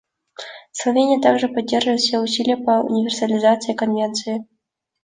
Словения 0.71 1.21
также 1.21 1.47
поддерживает 1.47 1.99
все 2.01 2.17
усилия 2.21 2.57
по 2.57 2.81
универсализации 2.83 3.75
Конвенции. 3.75 4.47